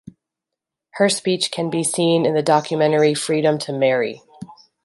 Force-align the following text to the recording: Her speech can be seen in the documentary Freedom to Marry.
Her 0.93 1.09
speech 1.09 1.51
can 1.51 1.69
be 1.69 1.83
seen 1.83 2.25
in 2.25 2.33
the 2.33 2.41
documentary 2.41 3.13
Freedom 3.13 3.59
to 3.59 3.71
Marry. 3.71 4.23